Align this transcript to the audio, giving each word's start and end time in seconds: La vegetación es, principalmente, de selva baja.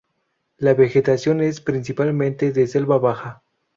La 0.57 0.73
vegetación 0.73 1.41
es, 1.41 1.61
principalmente, 1.61 2.51
de 2.51 2.65
selva 2.65 2.97
baja. 2.97 3.43